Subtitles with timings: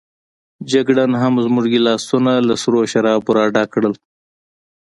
[0.71, 3.93] جګړن هم زموږ ګیلاسونه له سرو شرابو راډک کړل.